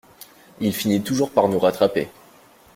Il 0.59 0.73
finit 0.73 1.03
toujours 1.03 1.29
par 1.29 1.47
nous 1.47 1.59
rattraper. 1.59 2.09